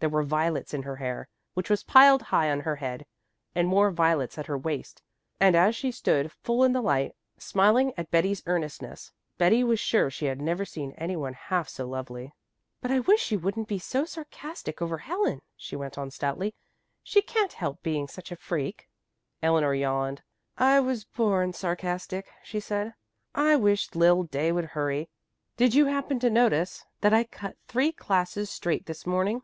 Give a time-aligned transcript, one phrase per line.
[0.00, 3.06] There were violets in her hair, which was piled high on her head,
[3.54, 5.00] and more violets at her waist;
[5.40, 10.10] and as she stood full in the light, smiling at Betty's earnestness, Betty was sure
[10.10, 12.34] she had never seen any one half so lovely.
[12.82, 16.54] "But I wish you wouldn't be so sarcastic over Helen," she went on stoutly.
[17.02, 18.90] "She can't help being such a freak."
[19.42, 20.20] Eleanor yawned.
[20.58, 22.92] "I was born sarcastic," she said.
[23.34, 25.08] "I wish Lil Day would hurry.
[25.56, 29.40] Did you happen to notice that I cut three classes straight this morning?"